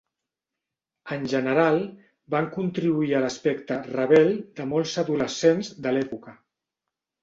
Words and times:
En 1.15 1.27
general, 1.33 1.77
van 2.37 2.49
contribuir 2.57 3.15
a 3.15 3.23
l'aspecte 3.27 3.81
"rebel" 3.95 4.35
de 4.61 4.69
molts 4.75 4.99
adolescents 5.07 5.75
de 5.87 5.97
l'època. 5.99 6.41